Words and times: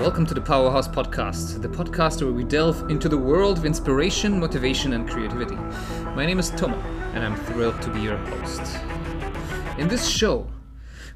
Welcome 0.00 0.24
to 0.28 0.34
the 0.34 0.40
Powerhouse 0.40 0.88
Podcast, 0.88 1.60
the 1.60 1.68
podcast 1.68 2.22
where 2.22 2.32
we 2.32 2.42
delve 2.42 2.88
into 2.88 3.06
the 3.06 3.18
world 3.18 3.58
of 3.58 3.66
inspiration, 3.66 4.40
motivation, 4.40 4.94
and 4.94 5.06
creativity. 5.06 5.56
My 6.16 6.24
name 6.24 6.38
is 6.38 6.48
Toma, 6.48 6.78
and 7.12 7.22
I'm 7.22 7.36
thrilled 7.36 7.82
to 7.82 7.90
be 7.90 8.00
your 8.00 8.16
host. 8.16 8.62
In 9.76 9.88
this 9.88 10.08
show, 10.08 10.46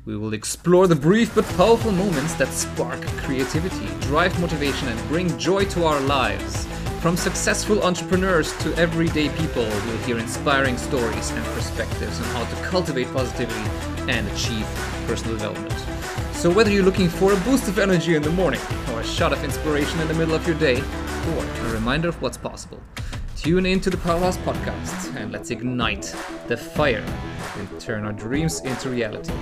we 0.04 0.18
will 0.18 0.34
explore 0.34 0.86
the 0.86 0.94
brief 0.94 1.34
but 1.34 1.46
powerful 1.56 1.92
moments 1.92 2.34
that 2.34 2.48
spark 2.48 3.00
creativity, 3.24 3.86
drive 4.02 4.38
motivation, 4.38 4.88
and 4.88 5.08
bring 5.08 5.38
joy 5.38 5.64
to 5.64 5.86
our 5.86 6.00
lives. 6.00 6.66
From 7.00 7.16
successful 7.16 7.82
entrepreneurs 7.82 8.54
to 8.58 8.74
everyday 8.74 9.30
people, 9.30 9.64
you'll 9.64 10.04
hear 10.04 10.18
inspiring 10.18 10.76
stories 10.76 11.30
and 11.30 11.44
perspectives 11.54 12.20
on 12.20 12.26
how 12.26 12.44
to 12.44 12.56
cultivate 12.66 13.10
positivity 13.14 13.70
and 14.10 14.28
achieve 14.28 14.66
personal 15.06 15.38
development. 15.38 15.93
So, 16.44 16.50
whether 16.50 16.70
you're 16.70 16.84
looking 16.84 17.08
for 17.08 17.32
a 17.32 17.36
boost 17.36 17.68
of 17.68 17.78
energy 17.78 18.16
in 18.16 18.22
the 18.22 18.28
morning, 18.28 18.60
or 18.92 19.00
a 19.00 19.02
shot 19.06 19.32
of 19.32 19.42
inspiration 19.42 19.98
in 20.00 20.08
the 20.08 20.12
middle 20.12 20.34
of 20.34 20.46
your 20.46 20.58
day, 20.58 20.78
or 20.78 21.42
a 21.42 21.72
reminder 21.72 22.10
of 22.10 22.20
what's 22.20 22.36
possible, 22.36 22.82
tune 23.34 23.64
in 23.64 23.80
to 23.80 23.88
the 23.88 23.96
Powerhouse 23.96 24.36
Podcast 24.36 25.16
and 25.16 25.32
let's 25.32 25.50
ignite 25.50 26.14
the 26.46 26.54
fire 26.54 27.02
and 27.56 27.80
turn 27.80 28.04
our 28.04 28.12
dreams 28.12 28.60
into 28.60 28.90
reality. 28.90 29.32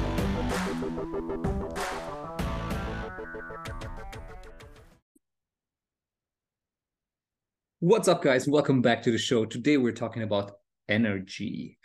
What's 7.81 8.07
up, 8.07 8.23
guys? 8.23 8.47
Welcome 8.47 8.81
back 8.81 9.03
to 9.03 9.11
the 9.11 9.19
show. 9.19 9.45
Today 9.45 9.77
we're 9.77 9.91
talking 9.91 10.23
about 10.23 10.53
energy. 10.89 11.81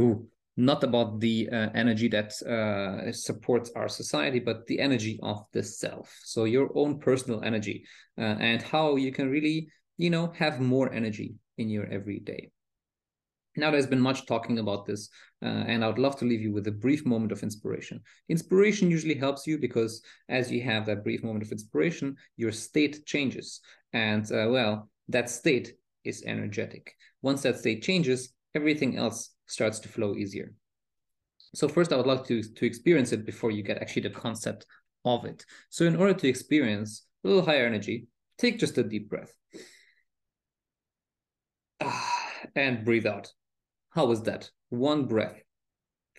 Ooh, 0.00 0.26
not 0.56 0.84
about 0.84 1.20
the 1.20 1.48
uh, 1.50 1.70
energy 1.74 2.08
that 2.08 2.32
uh, 2.42 3.10
supports 3.12 3.70
our 3.74 3.88
society, 3.88 4.38
but 4.38 4.66
the 4.66 4.78
energy 4.78 5.18
of 5.22 5.44
the 5.52 5.62
self. 5.62 6.16
So 6.24 6.44
your 6.44 6.70
own 6.74 7.00
personal 7.00 7.42
energy 7.42 7.84
uh, 8.18 8.36
and 8.38 8.62
how 8.62 8.96
you 8.96 9.10
can 9.12 9.30
really, 9.30 9.68
you 9.96 10.10
know, 10.10 10.32
have 10.36 10.60
more 10.60 10.92
energy 10.92 11.34
in 11.58 11.68
your 11.68 11.86
everyday. 11.86 12.50
Now, 13.56 13.70
there's 13.70 13.86
been 13.86 14.00
much 14.00 14.26
talking 14.26 14.58
about 14.58 14.84
this, 14.84 15.08
uh, 15.40 15.46
and 15.46 15.84
I 15.84 15.86
would 15.86 15.98
love 15.98 16.16
to 16.16 16.24
leave 16.24 16.40
you 16.40 16.52
with 16.52 16.66
a 16.66 16.72
brief 16.72 17.06
moment 17.06 17.30
of 17.30 17.44
inspiration. 17.44 18.00
Inspiration 18.28 18.90
usually 18.90 19.14
helps 19.14 19.46
you 19.46 19.58
because 19.58 20.02
as 20.28 20.50
you 20.50 20.60
have 20.62 20.86
that 20.86 21.04
brief 21.04 21.22
moment 21.22 21.44
of 21.44 21.52
inspiration, 21.52 22.16
your 22.36 22.50
state 22.50 23.06
changes. 23.06 23.60
And 23.92 24.24
uh, 24.32 24.48
well, 24.50 24.88
that 25.08 25.30
state 25.30 25.74
is 26.02 26.24
energetic. 26.26 26.94
Once 27.22 27.42
that 27.42 27.58
state 27.58 27.82
changes, 27.82 28.30
everything 28.56 28.96
else 28.96 29.30
starts 29.46 29.78
to 29.80 29.88
flow 29.88 30.14
easier. 30.14 30.52
So 31.54 31.68
first, 31.68 31.92
I 31.92 31.96
would 31.96 32.06
like 32.06 32.24
to, 32.26 32.42
to 32.42 32.66
experience 32.66 33.12
it 33.12 33.24
before 33.24 33.50
you 33.50 33.62
get 33.62 33.78
actually 33.78 34.02
the 34.02 34.10
concept 34.10 34.66
of 35.04 35.24
it. 35.24 35.44
So 35.70 35.84
in 35.84 35.96
order 35.96 36.14
to 36.14 36.28
experience 36.28 37.06
a 37.24 37.28
little 37.28 37.44
higher 37.44 37.66
energy, 37.66 38.06
take 38.38 38.58
just 38.58 38.78
a 38.78 38.82
deep 38.82 39.08
breath. 39.08 39.32
And 42.56 42.84
breathe 42.84 43.06
out. 43.06 43.32
How 43.90 44.04
was 44.06 44.22
that? 44.24 44.50
One 44.68 45.06
breath. 45.06 45.40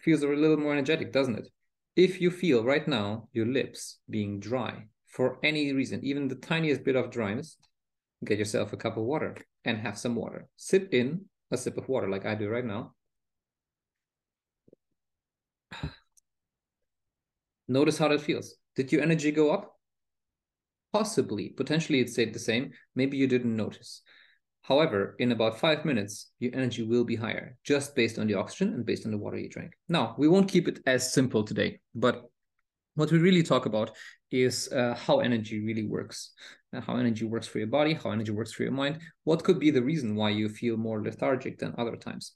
Feels 0.01 0.23
a 0.23 0.27
little 0.27 0.57
more 0.57 0.73
energetic, 0.73 1.13
doesn't 1.13 1.37
it? 1.37 1.47
If 1.95 2.19
you 2.19 2.31
feel 2.31 2.63
right 2.63 2.85
now 2.87 3.29
your 3.31 3.45
lips 3.45 3.99
being 4.09 4.39
dry 4.39 4.85
for 5.05 5.37
any 5.43 5.71
reason, 5.71 6.03
even 6.03 6.27
the 6.27 6.35
tiniest 6.35 6.83
bit 6.83 6.95
of 6.95 7.11
dryness, 7.11 7.57
get 8.25 8.39
yourself 8.39 8.73
a 8.73 8.77
cup 8.77 8.97
of 8.97 9.03
water 9.03 9.37
and 9.63 9.77
have 9.77 9.97
some 9.97 10.15
water. 10.15 10.47
Sip 10.57 10.89
in 10.93 11.25
a 11.51 11.57
sip 11.57 11.77
of 11.77 11.87
water 11.87 12.09
like 12.09 12.25
I 12.25 12.35
do 12.35 12.49
right 12.49 12.65
now. 12.65 12.93
Notice 17.67 17.97
how 17.97 18.07
that 18.09 18.21
feels. 18.21 18.55
Did 18.75 18.91
your 18.91 19.01
energy 19.01 19.31
go 19.31 19.51
up? 19.51 19.73
Possibly, 20.93 21.49
potentially 21.49 21.99
it 21.99 22.09
stayed 22.09 22.33
the 22.33 22.39
same. 22.39 22.71
Maybe 22.95 23.17
you 23.17 23.27
didn't 23.27 23.55
notice. 23.55 24.01
However, 24.61 25.15
in 25.19 25.31
about 25.31 25.59
five 25.59 25.85
minutes, 25.85 26.31
your 26.39 26.55
energy 26.55 26.83
will 26.83 27.03
be 27.03 27.15
higher 27.15 27.57
just 27.63 27.95
based 27.95 28.17
on 28.17 28.27
the 28.27 28.33
oxygen 28.33 28.73
and 28.73 28.85
based 28.85 29.05
on 29.05 29.11
the 29.11 29.17
water 29.17 29.37
you 29.37 29.49
drank. 29.49 29.73
Now, 29.89 30.15
we 30.17 30.27
won't 30.27 30.49
keep 30.49 30.67
it 30.67 30.79
as 30.85 31.13
simple 31.13 31.43
today, 31.43 31.79
but 31.93 32.23
what 32.95 33.11
we 33.11 33.19
really 33.19 33.43
talk 33.43 33.65
about 33.65 33.91
is 34.31 34.71
uh, 34.71 34.95
how 34.95 35.19
energy 35.19 35.63
really 35.63 35.85
works, 35.85 36.31
uh, 36.73 36.81
how 36.81 36.95
energy 36.95 37.25
works 37.25 37.45
for 37.45 37.59
your 37.59 37.67
body, 37.67 37.93
how 37.93 38.11
energy 38.11 38.31
works 38.31 38.53
for 38.53 38.63
your 38.63 38.71
mind. 38.71 39.01
What 39.23 39.43
could 39.43 39.59
be 39.59 39.69
the 39.69 39.83
reason 39.83 40.15
why 40.15 40.29
you 40.29 40.49
feel 40.49 40.77
more 40.77 41.03
lethargic 41.03 41.59
than 41.59 41.75
other 41.77 41.95
times? 41.95 42.33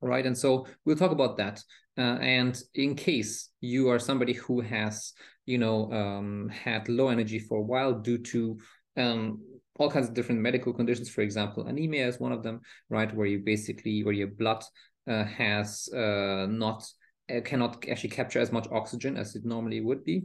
Right? 0.00 0.24
And 0.24 0.36
so 0.36 0.66
we'll 0.84 0.96
talk 0.96 1.10
about 1.10 1.36
that. 1.38 1.62
Uh, 1.96 2.18
and 2.20 2.60
in 2.74 2.94
case 2.94 3.50
you 3.60 3.88
are 3.90 3.98
somebody 3.98 4.32
who 4.32 4.60
has, 4.60 5.12
you 5.46 5.58
know, 5.58 5.92
um, 5.92 6.48
had 6.48 6.88
low 6.88 7.08
energy 7.08 7.38
for 7.38 7.58
a 7.58 7.62
while 7.62 7.92
due 7.92 8.18
to 8.18 8.58
um, 8.96 9.40
all 9.78 9.90
kinds 9.90 10.08
of 10.08 10.14
different 10.14 10.40
medical 10.40 10.72
conditions, 10.72 11.08
for 11.08 11.22
example, 11.22 11.66
anemia 11.66 12.06
is 12.06 12.20
one 12.20 12.32
of 12.32 12.42
them, 12.42 12.60
right? 12.88 13.14
Where 13.14 13.26
you 13.26 13.40
basically, 13.40 14.04
where 14.04 14.14
your 14.14 14.28
blood 14.28 14.62
uh, 15.08 15.24
has 15.24 15.88
uh, 15.92 16.46
not, 16.48 16.86
uh, 17.34 17.40
cannot 17.40 17.84
actually 17.88 18.10
capture 18.10 18.40
as 18.40 18.52
much 18.52 18.68
oxygen 18.70 19.16
as 19.16 19.34
it 19.34 19.44
normally 19.44 19.80
would 19.80 20.04
be 20.04 20.24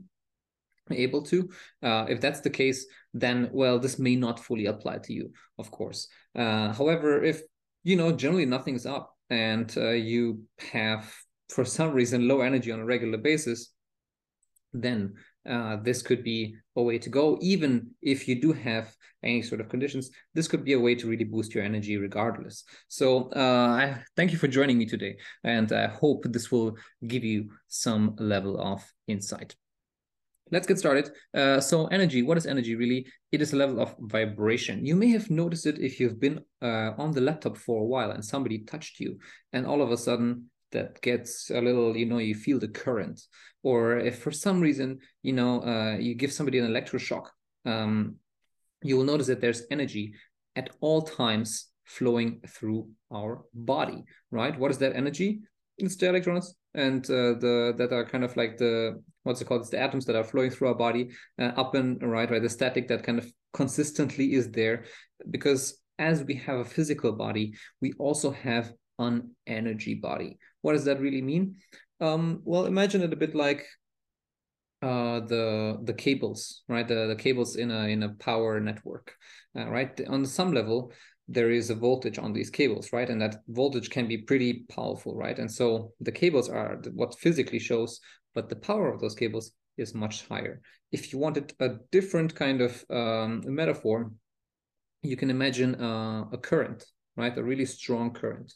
able 0.91 1.21
to 1.21 1.49
uh, 1.81 2.05
if 2.09 2.19
that's 2.19 2.41
the 2.41 2.49
case 2.49 2.85
then 3.13 3.49
well 3.53 3.79
this 3.79 3.99
may 3.99 4.15
not 4.15 4.39
fully 4.39 4.65
apply 4.65 4.97
to 4.97 5.13
you 5.13 5.31
of 5.57 5.71
course 5.71 6.07
uh, 6.35 6.73
however 6.73 7.23
if 7.23 7.41
you 7.83 7.95
know 7.95 8.11
generally 8.11 8.45
nothing's 8.45 8.85
up 8.85 9.12
and 9.29 9.73
uh, 9.77 9.89
you 9.89 10.43
have 10.71 11.11
for 11.49 11.65
some 11.65 11.91
reason 11.91 12.27
low 12.27 12.41
energy 12.41 12.71
on 12.71 12.79
a 12.79 12.85
regular 12.85 13.17
basis 13.17 13.73
then 14.73 15.13
uh, 15.47 15.77
this 15.83 16.01
could 16.01 16.23
be 16.23 16.55
a 16.75 16.81
way 16.81 16.97
to 16.97 17.09
go. 17.09 17.37
Even 17.41 17.91
if 18.01 18.27
you 18.27 18.41
do 18.41 18.53
have 18.53 18.95
any 19.23 19.41
sort 19.41 19.61
of 19.61 19.69
conditions 19.69 20.09
this 20.33 20.47
could 20.47 20.65
be 20.65 20.73
a 20.73 20.79
way 20.79 20.95
to 20.95 21.07
really 21.07 21.23
boost 21.23 21.53
your 21.53 21.63
energy 21.63 21.97
regardless. 21.97 22.63
So 22.87 23.29
uh, 23.35 23.39
I 23.39 24.03
thank 24.15 24.31
you 24.31 24.37
for 24.37 24.47
joining 24.47 24.77
me 24.77 24.85
today 24.85 25.17
and 25.43 25.71
i 25.71 25.87
hope 25.87 26.25
this 26.25 26.51
will 26.51 26.75
give 27.07 27.23
you 27.23 27.49
some 27.67 28.15
level 28.17 28.59
of 28.59 28.83
insight 29.07 29.55
let's 30.53 30.67
get 30.67 30.77
started. 30.77 31.09
Uh, 31.33 31.59
so 31.59 31.87
energy, 31.87 32.21
what 32.21 32.37
is 32.37 32.45
energy 32.45 32.75
really? 32.75 33.05
It 33.31 33.41
is 33.41 33.53
a 33.53 33.57
level 33.57 33.81
of 33.81 33.95
vibration. 33.99 34.85
You 34.85 34.95
may 34.95 35.09
have 35.09 35.29
noticed 35.29 35.65
it 35.65 35.79
if 35.79 35.99
you've 35.99 36.19
been 36.19 36.39
uh, 36.61 36.91
on 36.97 37.11
the 37.11 37.21
laptop 37.21 37.57
for 37.57 37.81
a 37.81 37.85
while 37.85 38.11
and 38.11 38.23
somebody 38.23 38.59
touched 38.59 38.99
you 38.99 39.17
and 39.51 39.65
all 39.65 39.81
of 39.81 39.91
a 39.91 39.97
sudden 39.97 40.49
that 40.71 41.01
gets 41.01 41.49
a 41.49 41.59
little, 41.59 41.97
you 41.97 42.05
know, 42.05 42.19
you 42.19 42.35
feel 42.35 42.59
the 42.59 42.67
current. 42.67 43.19
Or 43.63 43.97
if 43.97 44.19
for 44.19 44.31
some 44.31 44.61
reason, 44.61 44.99
you 45.23 45.33
know, 45.33 45.63
uh, 45.63 45.97
you 45.97 46.13
give 46.13 46.31
somebody 46.31 46.59
an 46.59 46.67
electroshock, 46.67 47.25
um, 47.65 48.17
you 48.83 48.95
will 48.95 49.05
notice 49.05 49.27
that 49.27 49.41
there's 49.41 49.63
energy 49.71 50.13
at 50.55 50.69
all 50.81 51.01
times 51.01 51.67
flowing 51.85 52.41
through 52.47 52.89
our 53.11 53.43
body, 53.53 54.03
right? 54.29 54.57
What 54.57 54.71
is 54.71 54.77
that 54.79 54.95
energy? 54.95 55.41
It's 55.77 55.95
the 55.95 56.09
electrons 56.09 56.55
and 56.75 57.05
uh, 57.05 57.33
the 57.39 57.73
that 57.77 57.93
are 57.93 58.05
kind 58.05 58.23
of 58.23 58.35
like 58.35 58.57
the 58.57 59.01
what's 59.23 59.41
it 59.41 59.45
called? 59.45 59.61
It's 59.61 59.69
the 59.69 59.79
atoms 59.79 60.05
that 60.05 60.15
are 60.15 60.23
flowing 60.23 60.49
through 60.49 60.69
our 60.69 60.75
body 60.75 61.11
uh, 61.39 61.51
up 61.55 61.75
and 61.75 62.01
right, 62.01 62.29
right. 62.29 62.41
The 62.41 62.49
static 62.49 62.87
that 62.89 63.03
kind 63.03 63.19
of 63.19 63.31
consistently 63.53 64.33
is 64.33 64.51
there, 64.51 64.85
because 65.29 65.79
as 65.99 66.23
we 66.23 66.35
have 66.35 66.59
a 66.59 66.65
physical 66.65 67.11
body, 67.11 67.53
we 67.81 67.93
also 67.93 68.31
have 68.31 68.73
an 68.99 69.31
energy 69.47 69.95
body. 69.95 70.37
What 70.61 70.73
does 70.73 70.85
that 70.85 70.99
really 70.99 71.21
mean? 71.21 71.57
Um, 72.01 72.41
well, 72.43 72.65
imagine 72.65 73.01
it 73.01 73.13
a 73.13 73.17
bit 73.17 73.35
like 73.35 73.65
uh, 74.81 75.21
the 75.21 75.79
the 75.83 75.93
cables, 75.93 76.63
right? 76.67 76.87
The 76.87 77.07
the 77.07 77.15
cables 77.15 77.55
in 77.55 77.71
a 77.71 77.87
in 77.87 78.03
a 78.03 78.09
power 78.09 78.59
network, 78.59 79.15
uh, 79.57 79.69
right? 79.69 79.99
On 80.07 80.25
some 80.25 80.53
level, 80.53 80.91
there 81.27 81.51
is 81.51 81.69
a 81.69 81.75
voltage 81.75 82.19
on 82.19 82.33
these 82.33 82.49
cables, 82.49 82.91
right? 82.91 83.09
And 83.09 83.21
that 83.21 83.41
voltage 83.47 83.89
can 83.89 84.07
be 84.07 84.17
pretty 84.17 84.65
powerful, 84.69 85.15
right? 85.15 85.37
And 85.39 85.51
so 85.51 85.93
the 86.01 86.11
cables 86.11 86.49
are 86.49 86.81
what 86.93 87.17
physically 87.19 87.59
shows, 87.59 87.99
but 88.35 88.49
the 88.49 88.55
power 88.55 88.91
of 88.91 88.99
those 88.99 89.15
cables 89.15 89.51
is 89.77 89.93
much 89.93 90.27
higher. 90.27 90.61
If 90.91 91.13
you 91.13 91.19
wanted 91.19 91.53
a 91.59 91.75
different 91.91 92.35
kind 92.35 92.61
of 92.61 92.85
um, 92.89 93.41
metaphor, 93.45 94.11
you 95.01 95.15
can 95.15 95.29
imagine 95.29 95.75
uh, 95.75 96.25
a 96.31 96.37
current, 96.37 96.85
right? 97.15 97.37
A 97.37 97.43
really 97.43 97.65
strong 97.65 98.11
current. 98.13 98.53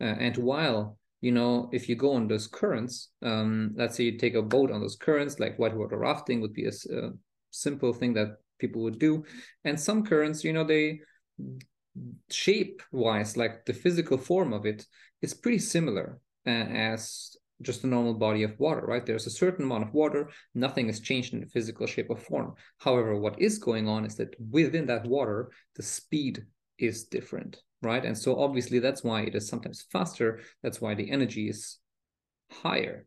Uh, 0.00 0.04
and 0.04 0.36
while 0.36 0.98
you 1.20 1.32
know, 1.32 1.68
if 1.72 1.88
you 1.88 1.96
go 1.96 2.12
on 2.12 2.28
those 2.28 2.46
currents, 2.46 3.10
um, 3.22 3.72
let's 3.76 3.96
say 3.96 4.04
you 4.04 4.18
take 4.18 4.34
a 4.34 4.42
boat 4.42 4.70
on 4.70 4.80
those 4.80 4.96
currents, 4.96 5.40
like 5.40 5.56
whitewater 5.56 5.98
rafting 5.98 6.40
would 6.40 6.52
be 6.52 6.66
a, 6.66 6.70
a 6.96 7.10
simple 7.50 7.92
thing 7.92 8.14
that 8.14 8.36
people 8.58 8.82
would 8.82 8.98
do. 8.98 9.24
And 9.64 9.78
some 9.78 10.04
currents, 10.04 10.44
you 10.44 10.52
know, 10.52 10.64
they 10.64 11.00
shape 12.30 12.82
wise, 12.92 13.36
like 13.36 13.64
the 13.64 13.72
physical 13.72 14.18
form 14.18 14.52
of 14.52 14.66
it, 14.66 14.86
is 15.22 15.34
pretty 15.34 15.58
similar 15.58 16.20
uh, 16.46 16.50
as 16.50 17.36
just 17.62 17.84
a 17.84 17.88
normal 17.88 18.14
body 18.14 18.44
of 18.44 18.58
water, 18.58 18.82
right? 18.86 19.04
There's 19.04 19.26
a 19.26 19.30
certain 19.30 19.64
amount 19.64 19.84
of 19.84 19.94
water, 19.94 20.30
nothing 20.54 20.86
has 20.86 21.00
changed 21.00 21.34
in 21.34 21.40
the 21.40 21.46
physical 21.46 21.86
shape 21.86 22.06
or 22.08 22.16
form. 22.16 22.54
However, 22.78 23.18
what 23.18 23.40
is 23.40 23.58
going 23.58 23.88
on 23.88 24.04
is 24.04 24.14
that 24.16 24.34
within 24.50 24.86
that 24.86 25.06
water, 25.06 25.50
the 25.74 25.82
speed 25.82 26.44
is 26.78 27.04
different, 27.04 27.60
right? 27.82 28.04
And 28.04 28.16
so 28.16 28.40
obviously 28.40 28.78
that's 28.78 29.02
why 29.02 29.22
it 29.22 29.34
is 29.34 29.48
sometimes 29.48 29.86
faster. 29.90 30.40
That's 30.62 30.80
why 30.80 30.94
the 30.94 31.10
energy 31.10 31.48
is 31.48 31.78
higher. 32.50 33.06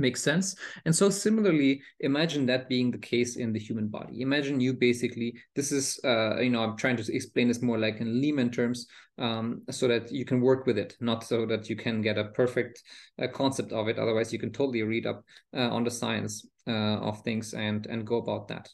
Makes 0.00 0.22
sense. 0.22 0.54
And 0.84 0.94
so, 0.94 1.10
similarly, 1.10 1.82
imagine 1.98 2.46
that 2.46 2.68
being 2.68 2.92
the 2.92 2.98
case 2.98 3.34
in 3.34 3.52
the 3.52 3.58
human 3.58 3.88
body. 3.88 4.20
Imagine 4.20 4.60
you 4.60 4.72
basically, 4.72 5.34
this 5.56 5.72
is, 5.72 5.98
uh, 6.04 6.38
you 6.38 6.50
know, 6.50 6.62
I'm 6.62 6.76
trying 6.76 6.96
to 6.98 7.12
explain 7.12 7.48
this 7.48 7.62
more 7.62 7.78
like 7.78 8.00
in 8.00 8.22
layman 8.22 8.52
terms 8.52 8.86
um, 9.18 9.62
so 9.70 9.88
that 9.88 10.12
you 10.12 10.24
can 10.24 10.40
work 10.40 10.66
with 10.66 10.78
it, 10.78 10.96
not 11.00 11.24
so 11.24 11.46
that 11.46 11.68
you 11.68 11.74
can 11.74 12.00
get 12.00 12.16
a 12.16 12.26
perfect 12.26 12.80
uh, 13.20 13.26
concept 13.26 13.72
of 13.72 13.88
it. 13.88 13.98
Otherwise, 13.98 14.32
you 14.32 14.38
can 14.38 14.52
totally 14.52 14.82
read 14.82 15.04
up 15.04 15.24
uh, 15.52 15.68
on 15.68 15.82
the 15.82 15.90
science 15.90 16.46
uh, 16.68 16.98
of 17.00 17.20
things 17.22 17.52
and, 17.52 17.86
and 17.86 18.06
go 18.06 18.18
about 18.18 18.46
that. 18.48 18.68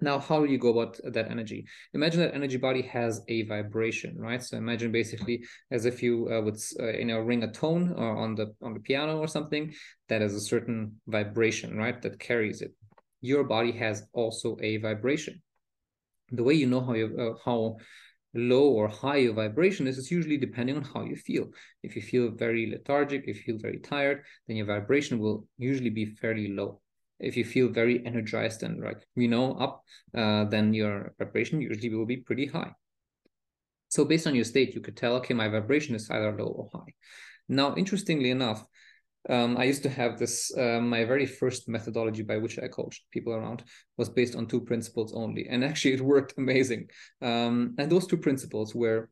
Now, 0.00 0.18
how 0.18 0.44
do 0.44 0.50
you 0.50 0.58
go 0.58 0.70
about 0.70 0.98
that 1.12 1.30
energy? 1.30 1.66
Imagine 1.92 2.20
that 2.20 2.34
energy 2.34 2.56
body 2.56 2.82
has 2.82 3.22
a 3.28 3.42
vibration, 3.42 4.16
right? 4.18 4.42
So 4.42 4.56
imagine 4.56 4.92
basically 4.92 5.44
as 5.70 5.84
if 5.84 6.02
you 6.02 6.28
uh, 6.32 6.40
would, 6.40 6.56
uh, 6.78 6.92
you 6.98 7.04
know, 7.04 7.20
ring 7.20 7.42
a 7.42 7.52
tone 7.52 7.92
or 7.92 8.16
on 8.16 8.34
the 8.34 8.54
on 8.62 8.74
the 8.74 8.80
piano 8.80 9.18
or 9.18 9.28
something 9.28 9.74
that 10.08 10.22
has 10.22 10.34
a 10.34 10.40
certain 10.40 11.00
vibration, 11.06 11.76
right? 11.76 12.00
That 12.00 12.18
carries 12.18 12.62
it. 12.62 12.72
Your 13.20 13.44
body 13.44 13.72
has 13.72 14.06
also 14.12 14.56
a 14.60 14.78
vibration. 14.78 15.42
The 16.32 16.44
way 16.44 16.54
you 16.54 16.66
know 16.66 16.80
how 16.80 16.94
you 16.94 17.06
uh, 17.18 17.38
how 17.44 17.76
low 18.32 18.68
or 18.70 18.88
high 18.88 19.16
your 19.16 19.34
vibration 19.34 19.86
is 19.86 19.98
is 19.98 20.10
usually 20.10 20.36
depending 20.38 20.76
on 20.76 20.84
how 20.84 21.02
you 21.02 21.16
feel. 21.16 21.48
If 21.82 21.96
you 21.96 22.02
feel 22.02 22.30
very 22.30 22.70
lethargic, 22.70 23.24
if 23.26 23.36
you 23.36 23.42
feel 23.42 23.58
very 23.58 23.80
tired, 23.80 24.24
then 24.46 24.56
your 24.56 24.66
vibration 24.66 25.18
will 25.18 25.46
usually 25.58 25.90
be 25.90 26.06
fairly 26.06 26.48
low 26.48 26.80
if 27.20 27.36
you 27.36 27.44
feel 27.44 27.68
very 27.68 28.04
energized 28.06 28.62
and 28.62 28.82
like 28.82 29.02
you 29.14 29.28
know 29.28 29.52
up 29.54 29.82
uh, 30.14 30.44
then 30.44 30.74
your 30.74 31.14
vibration 31.18 31.60
usually 31.60 31.94
will 31.94 32.06
be 32.06 32.16
pretty 32.16 32.46
high 32.46 32.72
so 33.88 34.04
based 34.04 34.26
on 34.26 34.34
your 34.34 34.44
state 34.44 34.74
you 34.74 34.80
could 34.80 34.96
tell 34.96 35.14
okay 35.14 35.34
my 35.34 35.48
vibration 35.48 35.94
is 35.94 36.10
either 36.10 36.36
low 36.36 36.46
or 36.46 36.68
high 36.72 36.92
now 37.48 37.74
interestingly 37.76 38.30
enough 38.30 38.64
um, 39.28 39.58
I 39.58 39.64
used 39.64 39.82
to 39.82 39.90
have 39.90 40.18
this. 40.18 40.50
Uh, 40.56 40.80
my 40.80 41.04
very 41.04 41.26
first 41.26 41.68
methodology 41.68 42.22
by 42.22 42.38
which 42.38 42.58
I 42.58 42.68
coached 42.68 43.02
people 43.10 43.34
around 43.34 43.64
was 43.98 44.08
based 44.08 44.34
on 44.34 44.46
two 44.46 44.62
principles 44.62 45.12
only, 45.14 45.46
and 45.48 45.62
actually 45.62 45.94
it 45.94 46.00
worked 46.00 46.34
amazing. 46.38 46.88
Um, 47.20 47.74
and 47.78 47.90
those 47.90 48.06
two 48.06 48.16
principles 48.16 48.74
were, 48.74 49.10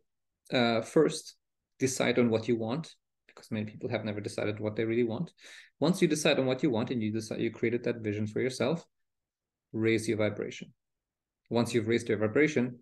uh, 0.50 0.80
first, 0.80 1.36
decide 1.78 2.18
on 2.18 2.30
what 2.30 2.48
you 2.48 2.56
want, 2.56 2.94
because 3.26 3.50
many 3.50 3.66
people 3.66 3.90
have 3.90 4.04
never 4.04 4.20
decided 4.20 4.60
what 4.60 4.76
they 4.76 4.84
really 4.84 5.04
want. 5.04 5.30
Once 5.80 6.02
you 6.02 6.08
decide 6.08 6.38
on 6.38 6.46
what 6.46 6.62
you 6.62 6.70
want 6.70 6.90
and 6.90 7.02
you 7.02 7.12
decide 7.12 7.40
you 7.40 7.50
created 7.50 7.84
that 7.84 8.00
vision 8.00 8.26
for 8.26 8.40
yourself, 8.40 8.84
raise 9.72 10.08
your 10.08 10.18
vibration. 10.18 10.72
Once 11.50 11.72
you've 11.72 11.88
raised 11.88 12.08
your 12.08 12.18
vibration, 12.18 12.78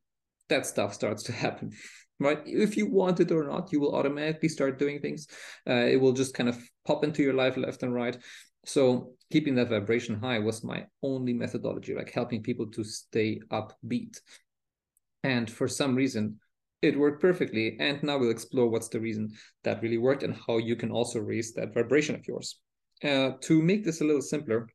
that 0.48 0.66
stuff 0.66 0.94
starts 0.94 1.22
to 1.25 1.32
happen. 1.44 1.72
Right? 2.19 2.40
If 2.46 2.78
you 2.78 2.90
want 2.90 3.20
it 3.20 3.31
or 3.31 3.44
not, 3.44 3.72
you 3.72 3.81
will 3.81 3.94
automatically 3.94 4.48
start 4.48 4.78
doing 4.78 5.00
things. 5.00 5.26
Uh, 5.69 5.84
it 5.84 6.00
will 6.00 6.12
just 6.12 6.34
kind 6.34 6.48
of 6.48 6.58
pop 6.87 7.04
into 7.04 7.22
your 7.22 7.34
life 7.34 7.58
left 7.58 7.82
and 7.82 7.93
right. 7.93 8.16
So 8.64 9.12
keeping 9.31 9.54
that 9.56 9.69
vibration 9.69 10.19
high 10.19 10.38
was 10.38 10.64
my 10.64 10.87
only 11.02 11.34
methodology, 11.34 11.94
like 11.94 12.10
helping 12.10 12.43
people 12.43 12.66
to 12.69 12.84
stay 12.84 13.40
upbeat. 13.50 14.19
And 15.22 15.50
for 15.50 15.69
some 15.69 15.94
reason, 15.94 16.40
it 16.81 16.98
worked 16.98 17.20
perfectly. 17.20 17.76
And 17.78 18.02
now 18.02 18.16
we'll 18.16 18.31
explore 18.31 18.69
what's 18.69 18.88
the 18.88 19.00
reason 19.00 19.32
that 19.64 19.82
really 19.82 19.98
worked 19.98 20.22
and 20.22 20.37
how 20.46 20.56
you 20.56 20.75
can 20.75 20.90
also 20.90 21.20
raise 21.20 21.52
that 21.54 21.75
vibration 21.75 22.14
of 22.14 22.26
yours. 22.26 22.58
Uh, 23.04 23.32
to 23.40 23.62
make 23.62 23.84
this 23.84 24.00
a 24.00 24.04
little 24.04 24.22
simpler, 24.22 24.69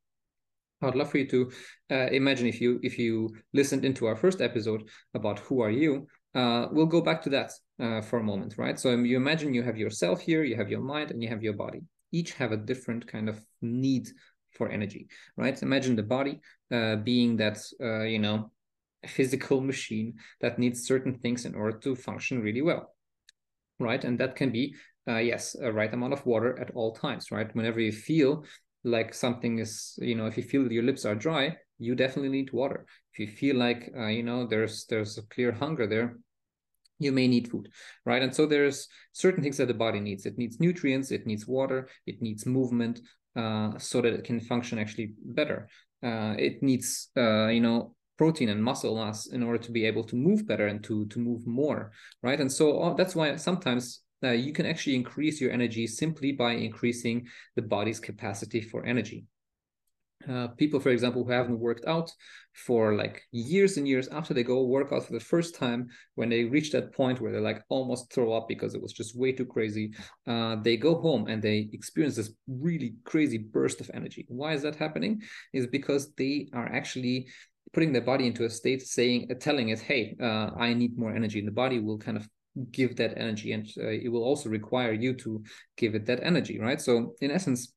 I'd 0.82 0.96
love 0.96 1.12
for 1.12 1.18
you 1.20 1.28
to 1.28 1.52
uh, 1.92 2.08
imagine 2.12 2.48
if 2.48 2.60
you 2.60 2.80
if 2.84 2.98
you 2.98 3.36
listened 3.54 3.86
into 3.86 4.08
our 4.08 4.16
first 4.16 4.42
episode 4.42 4.90
about 5.14 5.40
who 5.40 5.62
are 5.62 5.72
you. 5.72 6.08
Uh, 6.34 6.68
we'll 6.72 6.86
go 6.86 7.02
back 7.02 7.22
to 7.24 7.30
that 7.30 7.52
uh, 7.80 8.02
for 8.02 8.20
a 8.20 8.24
moment, 8.24 8.58
right? 8.58 8.80
So 8.80 8.94
um, 8.94 9.06
you 9.06 9.18
imagine 9.18 9.54
you 9.54 9.64
have 9.64 9.78
yourself 9.78 10.22
here, 10.22 10.44
you 10.44 10.56
have 10.56 10.70
your 10.70 10.82
mind, 10.82 11.12
and 11.12 11.22
you 11.22 11.30
have 11.30 11.44
your 11.44 11.54
body. 11.54 11.82
Each 12.12 12.34
have 12.34 12.52
a 12.52 12.58
different 12.58 13.06
kind 13.08 13.30
of 13.30 13.40
need 13.62 14.10
for 14.52 14.70
energy, 14.70 15.08
right? 15.38 15.62
Imagine 15.62 15.96
the 15.96 16.04
body 16.04 16.40
uh, 16.72 16.98
being 16.98 17.38
that 17.38 17.60
uh, 17.82 18.04
you 18.04 18.20
know 18.20 18.52
physical 19.08 19.62
machine 19.62 20.14
that 20.42 20.60
needs 20.60 20.86
certain 20.86 21.16
things 21.16 21.46
in 21.46 21.56
order 21.56 21.78
to 21.80 21.96
function 21.96 22.42
really 22.42 22.62
well, 22.62 22.94
right? 23.80 24.04
And 24.04 24.20
that 24.20 24.36
can 24.36 24.52
be 24.52 24.76
uh, 25.08 25.18
yes, 25.18 25.56
a 25.56 25.72
right 25.72 25.94
amount 25.94 26.14
of 26.14 26.26
water 26.26 26.60
at 26.60 26.72
all 26.72 26.94
times, 26.94 27.32
right? 27.32 27.54
Whenever 27.56 27.80
you 27.80 27.92
feel 27.92 28.44
like 28.84 29.14
something 29.14 29.60
is, 29.60 29.98
you 30.02 30.16
know, 30.16 30.26
if 30.26 30.38
you 30.38 30.44
feel 30.44 30.72
your 30.72 30.84
lips 30.84 31.06
are 31.06 31.16
dry, 31.16 31.56
you 31.80 31.96
definitely 31.96 32.30
need 32.30 32.54
water. 32.54 32.86
If 33.14 33.20
you 33.20 33.28
feel 33.28 33.56
like, 33.56 33.92
uh, 33.98 34.08
you 34.08 34.24
know, 34.24 34.46
there's 34.46 34.86
there's 34.86 35.18
a 35.18 35.24
clear 35.24 35.52
hunger 35.52 35.88
there, 35.88 36.18
you 37.00 37.12
may 37.12 37.28
need 37.28 37.50
food, 37.50 37.70
right? 38.06 38.22
And 38.22 38.34
so 38.34 38.46
there's 38.46 38.88
certain 39.12 39.44
things 39.44 39.58
that 39.58 39.68
the 39.68 39.74
body 39.74 40.00
needs. 40.00 40.26
It 40.26 40.38
needs 40.38 40.60
nutrients, 40.60 41.12
it 41.12 41.26
needs 41.26 41.48
water, 41.48 41.90
it 42.06 42.22
needs 42.22 42.46
movement, 42.46 43.02
uh, 43.36 43.78
so 43.80 44.02
that 44.02 44.14
it 44.14 44.24
can 44.24 44.40
function 44.40 44.78
actually 44.78 45.14
better. 45.26 45.68
Uh, 46.04 46.36
it 46.38 46.62
needs, 46.62 47.10
uh, 47.18 47.48
you 47.48 47.62
know, 47.62 47.96
protein 48.18 48.50
and 48.50 48.64
muscle 48.64 48.96
mass 48.96 49.28
in 49.28 49.42
order 49.42 49.58
to 49.58 49.72
be 49.72 49.86
able 49.86 50.04
to 50.04 50.16
move 50.16 50.48
better 50.48 50.68
and 50.68 50.84
to 50.84 51.08
to 51.08 51.20
move 51.20 51.46
more, 51.48 51.92
right? 52.22 52.40
And 52.40 52.52
so 52.52 52.78
all, 52.78 52.94
that's 52.94 53.16
why 53.16 53.36
sometimes 53.38 54.02
uh, 54.24 54.32
you 54.32 54.54
can 54.54 54.66
actually 54.66 54.96
increase 54.96 55.42
your 55.42 55.52
energy 55.52 55.88
simply 55.88 56.32
by 56.32 56.54
increasing 56.54 57.28
the 57.56 57.62
body's 57.62 58.00
capacity 58.00 58.62
for 58.62 58.86
energy. 58.86 59.26
Uh, 60.30 60.48
people, 60.50 60.80
for 60.80 60.90
example, 60.90 61.24
who 61.24 61.32
haven't 61.32 61.60
worked 61.60 61.86
out 61.86 62.12
for 62.54 62.94
like 62.96 63.24
years 63.32 63.78
and 63.78 63.88
years 63.88 64.08
after 64.10 64.34
they 64.34 64.44
go 64.44 64.64
work 64.64 64.92
out 64.92 65.04
for 65.04 65.14
the 65.14 65.20
first 65.20 65.56
time, 65.56 65.90
when 66.16 66.30
they 66.30 66.44
reach 66.44 66.72
that 66.72 66.94
point 66.94 67.20
where 67.20 67.32
they 67.32 67.40
like 67.40 67.64
almost 67.70 68.14
throw 68.14 68.34
up 68.34 68.48
because 68.48 68.76
it 68.76 68.82
was 68.82 68.94
just 68.94 69.18
way 69.18 69.32
too 69.32 69.46
crazy, 69.46 69.94
uh, 70.28 70.58
they 70.58 70.78
go 70.78 71.02
home 71.02 71.28
and 71.28 71.42
they 71.42 71.70
experience 71.74 72.16
this 72.16 72.34
really 72.48 72.94
crazy 73.04 73.40
burst 73.40 73.82
of 73.82 73.90
energy. 73.94 74.26
Why 74.28 74.54
is 74.54 74.62
that 74.62 74.76
happening? 74.76 75.22
Is 75.54 75.66
because 75.66 76.14
they 76.14 76.50
are 76.54 76.68
actually 76.68 77.28
putting 77.74 77.94
their 77.94 78.02
body 78.02 78.28
into 78.28 78.46
a 78.46 78.50
state 78.50 78.82
saying 78.82 79.30
telling 79.40 79.70
it 79.70 79.80
hey 79.80 80.16
uh, 80.22 80.50
i 80.58 80.74
need 80.74 80.98
more 80.98 81.16
energy 81.16 81.40
and 81.40 81.48
the 81.48 81.54
body 81.54 81.80
will 81.80 81.98
kind 81.98 82.18
of 82.18 82.28
give 82.72 82.96
that 82.98 83.18
energy 83.18 83.54
and 83.54 83.68
uh, 83.78 83.88
it 83.88 84.12
will 84.12 84.24
also 84.24 84.50
require 84.50 84.92
you 84.92 85.14
to 85.14 85.44
give 85.78 85.96
it 85.96 86.06
that 86.06 86.20
energy 86.24 86.60
right 86.60 86.82
so 86.82 87.14
in 87.22 87.32
essence 87.32 87.74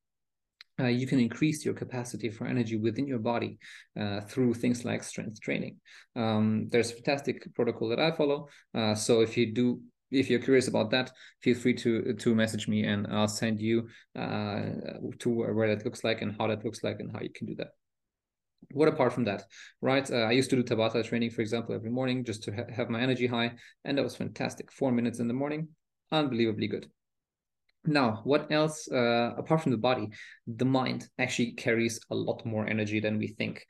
uh, 0.80 0.86
you 0.86 1.06
can 1.06 1.20
increase 1.20 1.64
your 1.64 1.74
capacity 1.74 2.28
for 2.30 2.46
energy 2.46 2.76
within 2.76 3.06
your 3.06 3.20
body 3.20 3.58
uh, 3.98 4.20
through 4.22 4.54
things 4.54 4.84
like 4.84 5.04
strength 5.04 5.40
training. 5.40 5.76
Um, 6.16 6.68
there's 6.70 6.90
a 6.90 6.94
fantastic 6.94 7.54
protocol 7.54 7.88
that 7.90 8.00
I 8.00 8.10
follow. 8.10 8.48
Uh, 8.74 8.94
so 8.94 9.20
if 9.20 9.36
you 9.36 9.54
do, 9.54 9.80
if 10.10 10.28
you're 10.28 10.40
curious 10.40 10.66
about 10.66 10.90
that, 10.90 11.12
feel 11.42 11.54
free 11.54 11.74
to 11.74 12.14
to 12.14 12.34
message 12.34 12.66
me 12.66 12.84
and 12.84 13.06
I'll 13.06 13.28
send 13.28 13.60
you 13.60 13.88
uh, 14.16 14.62
to 15.20 15.28
where 15.28 15.74
that 15.74 15.84
looks 15.84 16.02
like 16.02 16.22
and 16.22 16.34
how 16.38 16.48
that 16.48 16.64
looks 16.64 16.82
like 16.82 16.98
and 16.98 17.12
how 17.12 17.20
you 17.20 17.30
can 17.30 17.46
do 17.46 17.54
that 17.56 17.68
what 18.72 18.88
apart 18.88 19.12
from 19.12 19.24
that 19.24 19.44
right? 19.80 20.10
Uh, 20.10 20.26
i 20.28 20.32
used 20.32 20.50
to 20.50 20.56
do 20.56 20.62
tabata 20.62 21.04
training 21.04 21.30
for 21.30 21.42
example 21.42 21.74
every 21.74 21.90
morning 21.90 22.24
just 22.24 22.42
to 22.42 22.54
ha- 22.54 22.72
have 22.74 22.90
my 22.90 23.00
energy 23.00 23.26
high 23.26 23.52
and 23.84 23.98
that 23.98 24.02
was 24.02 24.16
fantastic. 24.16 24.70
Four 24.72 24.92
minutes 24.92 25.18
in 25.18 25.28
the 25.28 25.34
morning 25.34 25.68
unbelievably 26.12 26.68
good. 26.68 26.90
Now 27.84 28.20
what 28.24 28.50
else 28.50 28.90
uh, 28.90 29.32
apart 29.36 29.62
from 29.62 29.72
the 29.72 29.78
body? 29.78 30.10
The 30.46 30.64
mind 30.64 31.08
actually 31.18 31.52
carries 31.52 32.00
a 32.10 32.14
lot 32.14 32.44
more 32.46 32.66
energy 32.66 33.00
than 33.00 33.18
we 33.18 33.28
think. 33.28 33.66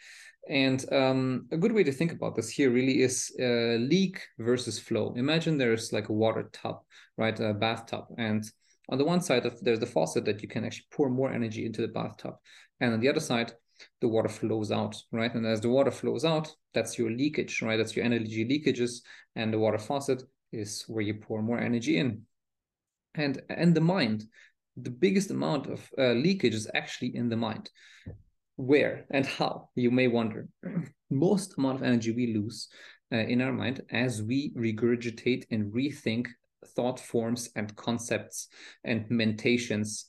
And 0.48 0.84
um, 0.92 1.46
a 1.52 1.56
good 1.56 1.72
way 1.72 1.84
to 1.84 1.92
think 1.92 2.12
about 2.12 2.36
this 2.36 2.50
here 2.50 2.70
really 2.70 3.00
is 3.00 3.34
uh, 3.40 3.78
leak 3.80 4.20
versus 4.38 4.78
flow. 4.78 5.14
Imagine 5.16 5.56
there's 5.56 5.90
like 5.90 6.10
a 6.10 6.12
water 6.12 6.50
tub 6.52 6.82
right? 7.16 7.38
A 7.40 7.54
bathtub. 7.54 8.06
And 8.18 8.44
on 8.88 8.98
the 8.98 9.04
one 9.04 9.20
side 9.20 9.46
of 9.46 9.60
there's 9.62 9.80
the 9.80 9.86
faucet 9.86 10.24
that 10.26 10.42
you 10.42 10.48
can 10.48 10.64
actually 10.64 10.86
pour 10.90 11.08
more 11.08 11.32
energy 11.32 11.66
into 11.66 11.80
the 11.80 11.88
bathtub. 11.88 12.34
And 12.80 12.94
on 12.94 13.00
the 13.00 13.08
other 13.08 13.20
side 13.20 13.52
the 14.00 14.08
water 14.08 14.28
flows 14.28 14.70
out, 14.70 14.96
right? 15.12 15.34
And 15.34 15.46
as 15.46 15.60
the 15.60 15.68
water 15.68 15.90
flows 15.90 16.24
out, 16.24 16.54
that's 16.72 16.98
your 16.98 17.10
leakage, 17.10 17.62
right? 17.62 17.76
That's 17.76 17.96
your 17.96 18.04
energy 18.04 18.44
leakages, 18.44 19.00
and 19.36 19.52
the 19.52 19.58
water 19.58 19.78
faucet 19.78 20.22
is 20.52 20.84
where 20.86 21.02
you 21.02 21.14
pour 21.14 21.42
more 21.42 21.58
energy 21.58 21.98
in. 21.98 22.22
And 23.14 23.40
and 23.48 23.74
the 23.74 23.80
mind, 23.80 24.24
the 24.76 24.90
biggest 24.90 25.30
amount 25.30 25.66
of 25.66 25.88
uh, 25.98 26.12
leakage 26.12 26.54
is 26.54 26.70
actually 26.74 27.16
in 27.16 27.28
the 27.28 27.36
mind. 27.36 27.70
Where 28.56 29.06
and 29.10 29.26
how? 29.26 29.70
You 29.74 29.90
may 29.90 30.08
wonder. 30.08 30.48
Most 31.10 31.58
amount 31.58 31.78
of 31.78 31.82
energy 31.84 32.12
we 32.12 32.34
lose 32.34 32.68
uh, 33.12 33.18
in 33.18 33.40
our 33.40 33.52
mind 33.52 33.82
as 33.90 34.22
we 34.22 34.52
regurgitate 34.54 35.44
and 35.50 35.72
rethink 35.72 36.26
thought 36.74 36.98
forms 36.98 37.50
and 37.54 37.74
concepts 37.76 38.48
and 38.84 39.08
mentations 39.10 40.06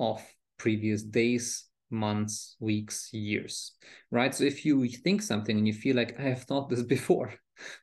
of 0.00 0.22
previous 0.58 1.02
days, 1.02 1.64
months, 1.94 2.56
weeks, 2.60 3.08
years, 3.12 3.72
right? 4.10 4.34
So 4.34 4.44
if 4.44 4.64
you 4.64 4.86
think 4.88 5.22
something 5.22 5.56
and 5.56 5.66
you 5.66 5.72
feel 5.72 5.96
like 5.96 6.18
I 6.18 6.24
have 6.24 6.42
thought 6.42 6.68
this 6.68 6.82
before, 6.96 7.32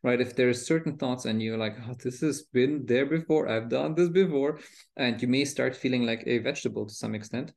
right? 0.03 0.21
If 0.21 0.35
there's 0.35 0.67
certain 0.67 0.97
thoughts 0.97 1.25
and 1.25 1.41
you're 1.41 1.57
like, 1.57 1.77
oh, 1.87 1.95
this 2.03 2.21
has 2.21 2.43
been 2.53 2.85
there 2.85 3.05
before, 3.05 3.47
I've 3.47 3.69
done 3.69 3.95
this 3.95 4.09
before, 4.09 4.59
and 4.97 5.21
you 5.21 5.27
may 5.27 5.45
start 5.45 5.75
feeling 5.75 6.05
like 6.05 6.23
a 6.27 6.39
vegetable 6.39 6.85
to 6.85 6.93
some 6.93 7.15
extent, 7.15 7.53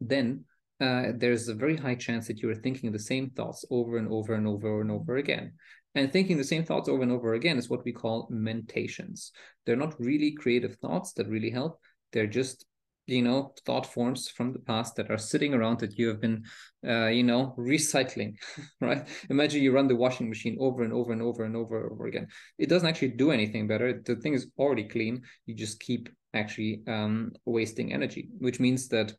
then 0.00 0.44
uh, 0.80 1.12
there's 1.16 1.48
a 1.48 1.54
very 1.54 1.76
high 1.76 1.94
chance 1.94 2.26
that 2.26 2.38
you're 2.38 2.54
thinking 2.54 2.90
the 2.90 2.98
same 2.98 3.30
thoughts 3.30 3.64
over 3.70 3.96
and 3.96 4.08
over 4.08 4.34
and 4.34 4.46
over 4.46 4.80
and 4.80 4.90
over 4.90 5.16
again. 5.16 5.52
And 5.94 6.12
thinking 6.12 6.36
the 6.36 6.44
same 6.44 6.64
thoughts 6.64 6.88
over 6.88 7.02
and 7.02 7.12
over 7.12 7.34
again 7.34 7.56
is 7.56 7.70
what 7.70 7.84
we 7.84 7.92
call 7.92 8.26
mentations. 8.28 9.30
They're 9.64 9.76
not 9.76 9.98
really 10.00 10.32
creative 10.32 10.74
thoughts 10.76 11.12
that 11.12 11.28
really 11.28 11.50
help. 11.50 11.78
They're 12.12 12.26
just 12.26 12.66
you 13.06 13.22
know 13.22 13.52
thought 13.66 13.86
forms 13.86 14.28
from 14.28 14.52
the 14.52 14.58
past 14.58 14.96
that 14.96 15.10
are 15.10 15.18
sitting 15.18 15.52
around 15.52 15.78
that 15.78 15.98
you 15.98 16.08
have 16.08 16.20
been 16.20 16.42
uh, 16.86 17.06
you 17.06 17.22
know 17.22 17.54
recycling 17.58 18.34
right? 18.80 19.06
Imagine 19.30 19.62
you 19.62 19.72
run 19.72 19.88
the 19.88 19.96
washing 19.96 20.28
machine 20.28 20.56
over 20.60 20.82
and 20.82 20.92
over 20.92 21.12
and 21.12 21.22
over 21.22 21.44
and 21.44 21.56
over 21.56 21.82
and 21.82 21.92
over 21.92 22.06
again. 22.06 22.28
It 22.58 22.68
doesn't 22.68 22.88
actually 22.88 23.08
do 23.08 23.30
anything 23.30 23.66
better. 23.66 24.00
The 24.04 24.16
thing 24.16 24.34
is 24.34 24.46
already 24.58 24.88
clean. 24.88 25.22
You 25.46 25.54
just 25.54 25.80
keep 25.80 26.08
actually 26.32 26.82
um, 26.88 27.32
wasting 27.44 27.92
energy 27.92 28.28
which 28.38 28.58
means 28.58 28.88
that 28.88 29.12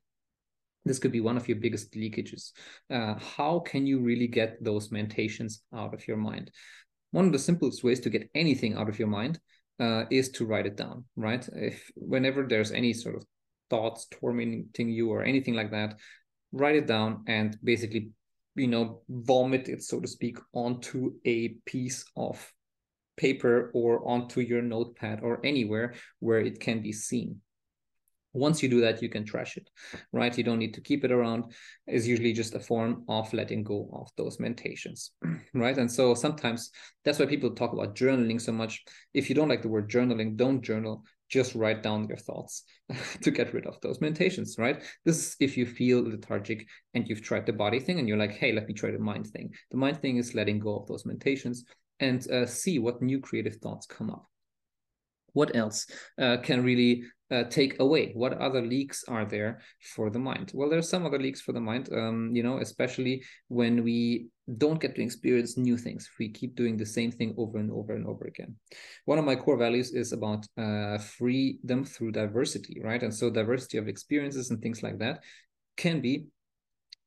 this 0.84 1.00
could 1.00 1.12
be 1.12 1.22
one 1.22 1.38
of 1.38 1.48
your 1.48 1.58
biggest 1.58 1.94
leakages. 1.94 2.52
Uh, 2.92 3.16
how 3.16 3.60
can 3.60 3.88
you 3.88 4.00
really 4.00 4.28
get 4.28 4.64
those 4.64 4.92
mentations 4.92 5.64
out 5.74 5.96
of 5.96 6.08
your 6.08 6.18
mind? 6.18 6.52
One 7.10 7.26
of 7.26 7.32
the 7.32 7.40
simplest 7.40 7.84
ways 7.84 8.00
to 8.02 8.12
get 8.12 8.30
anything 8.36 8.76
out 8.76 8.88
of 8.88 9.00
your 9.00 9.08
mind 9.08 9.40
uh, 9.80 10.04
is 10.12 10.30
to 10.30 10.46
write 10.46 10.66
it 10.66 10.78
down 10.78 11.06
right? 11.16 11.48
If 11.54 11.92
whenever 11.96 12.46
there's 12.48 12.72
any 12.72 12.94
sort 12.94 13.16
of 13.16 13.26
thoughts 13.70 14.08
tormenting 14.12 14.90
you 14.90 15.12
or 15.12 15.24
anything 15.24 15.54
like 15.54 15.72
that 15.72 15.98
write 16.52 16.76
it 16.76 16.88
down 16.88 17.24
and 17.28 17.58
basically 17.64 18.10
you 18.56 18.68
know 18.68 19.02
vomit 19.10 19.68
it 19.68 19.84
so 19.84 20.00
to 20.00 20.08
speak 20.08 20.38
onto 20.54 21.14
a 21.26 21.50
piece 21.66 22.06
of 22.16 22.52
paper 23.18 23.72
or 23.74 24.08
onto 24.08 24.42
your 24.42 24.62
notepad 24.62 25.20
or 25.22 25.40
anywhere 25.46 25.94
where 26.20 26.40
it 26.40 26.60
can 26.60 26.82
be 26.82 26.92
seen. 26.92 27.42
Once 28.34 28.62
you 28.62 28.68
do 28.68 28.82
that 28.82 29.02
you 29.02 29.08
can 29.08 29.24
trash 29.24 29.56
it 29.56 29.70
right? 30.12 30.38
You 30.38 30.44
don't 30.44 30.60
need 30.60 30.74
to 30.74 30.82
keep 30.82 31.06
it 31.06 31.12
around. 31.12 31.54
It's 31.88 32.06
usually 32.06 32.34
just 32.34 32.54
a 32.54 32.60
form 32.60 33.06
of 33.08 33.34
letting 33.34 33.64
go 33.64 33.90
of 33.94 34.10
those 34.18 34.42
mentations 34.42 35.12
right? 35.54 35.78
And 35.78 35.90
so 35.90 36.14
sometimes 36.14 36.72
that's 37.06 37.20
why 37.20 37.28
people 37.28 37.52
talk 37.52 37.72
about 37.72 37.96
journaling 37.96 38.42
so 38.42 38.52
much. 38.52 38.84
If 39.14 39.30
you 39.30 39.36
don't 39.36 39.48
like 39.48 39.62
the 39.62 39.70
word 39.70 39.90
journaling 39.90 40.36
don't 40.36 40.62
journal 40.62 41.06
just 41.30 41.56
write 41.56 41.82
down 41.82 42.08
your 42.08 42.18
thoughts 42.18 42.64
to 43.22 43.32
get 43.32 43.54
rid 43.54 43.66
of 43.66 43.80
those 43.82 44.02
mentations 44.02 44.56
right? 44.58 44.84
This 45.04 45.18
is 45.18 45.36
if 45.40 45.58
you 45.58 45.66
feel 45.66 46.04
lethargic 46.04 46.68
and 46.94 47.08
you've 47.08 47.22
tried 47.22 47.46
the 47.46 47.54
body 47.54 47.80
thing 47.80 48.00
and 48.00 48.08
you're 48.08 48.18
like 48.18 48.34
hey 48.34 48.52
let 48.52 48.68
me 48.68 48.74
try 48.74 48.92
the 48.92 49.00
mind 49.00 49.28
thing. 49.28 49.54
The 49.72 49.78
mind 49.78 50.02
thing 50.02 50.18
is 50.18 50.36
letting 50.36 50.60
go 50.60 50.78
of 50.78 50.88
those 50.88 51.06
mentations 51.06 51.66
and 52.00 52.30
uh, 52.30 52.46
see 52.46 52.80
what 52.80 53.02
new 53.02 53.20
creative 53.20 53.56
thoughts 53.58 53.86
come 53.86 54.10
up. 54.10 54.26
What 55.34 55.56
else 55.56 55.88
uh, 56.18 56.38
can 56.38 56.64
really 56.64 57.04
uh, 57.32 57.44
take 57.46 57.80
away? 57.80 58.12
What 58.14 58.34
other 58.34 58.62
leaks 58.62 59.04
are 59.08 59.26
there 59.26 59.62
for 59.96 60.10
the 60.10 60.20
mind? 60.20 60.52
Well, 60.54 60.70
there's 60.70 60.90
some 60.90 61.06
other 61.06 61.20
leaks 61.20 61.42
for 61.42 61.52
the 61.52 61.60
mind, 61.60 61.90
um, 61.92 62.32
you 62.34 62.44
know, 62.44 62.60
especially 62.60 63.24
when 63.48 63.84
we 63.84 64.28
don't 64.58 64.80
get 64.80 64.96
to 64.96 65.04
experience 65.04 65.58
new 65.58 65.78
things. 65.78 66.08
If 66.12 66.20
we 66.20 66.30
keep 66.30 66.56
doing 66.56 66.78
the 66.78 66.86
same 66.86 67.12
thing 67.12 67.34
over 67.38 67.58
and 67.58 67.72
over 67.72 67.94
and 67.94 68.06
over 68.06 68.26
again. 68.26 68.56
One 69.06 69.18
of 69.18 69.26
my 69.26 69.36
core 69.36 69.58
values 69.58 69.92
is 69.92 70.14
about 70.14 70.46
uh, 70.58 71.00
freedom 71.00 71.84
through 71.84 72.12
diversity, 72.12 72.80
right? 72.84 73.02
And 73.02 73.14
so 73.14 73.30
diversity 73.30 73.78
of 73.78 73.88
experiences 73.88 74.52
and 74.52 74.62
things 74.62 74.84
like 74.84 75.00
that 75.00 75.24
can 75.78 76.02
be 76.02 76.28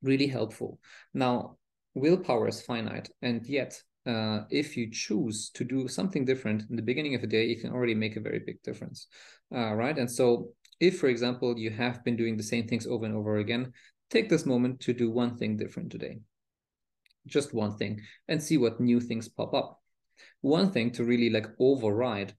really 0.02 0.26
helpful. 0.26 0.78
Now, 1.14 1.56
willpower 1.94 2.48
is 2.48 2.62
finite, 2.62 3.10
and 3.22 3.46
yet 3.46 3.80
uh, 4.08 4.44
if 4.50 4.76
you 4.76 4.90
choose 4.90 5.50
to 5.50 5.64
do 5.64 5.86
something 5.86 6.24
different 6.24 6.64
in 6.70 6.76
the 6.76 6.82
beginning 6.82 7.14
of 7.14 7.20
the 7.20 7.26
day, 7.26 7.44
you 7.44 7.60
can 7.60 7.70
already 7.70 7.94
make 7.94 8.16
a 8.16 8.20
very 8.20 8.38
big 8.38 8.62
difference, 8.62 9.06
uh, 9.54 9.74
right? 9.74 9.98
And 9.98 10.10
so, 10.10 10.52
if, 10.80 10.98
for 10.98 11.08
example, 11.08 11.58
you 11.58 11.70
have 11.70 12.02
been 12.04 12.16
doing 12.16 12.36
the 12.36 12.42
same 12.42 12.66
things 12.66 12.86
over 12.86 13.04
and 13.04 13.14
over 13.14 13.36
again, 13.36 13.72
take 14.08 14.30
this 14.30 14.46
moment 14.46 14.80
to 14.80 14.94
do 14.94 15.10
one 15.10 15.36
thing 15.36 15.58
different 15.58 15.92
today, 15.92 16.20
just 17.26 17.52
one 17.52 17.76
thing, 17.76 18.00
and 18.28 18.42
see 18.42 18.56
what 18.56 18.80
new 18.80 18.98
things 18.98 19.28
pop 19.28 19.52
up. 19.52 19.78
One 20.40 20.70
thing 20.72 20.90
to 20.92 21.04
really 21.04 21.28
like 21.28 21.46
override, 21.60 22.34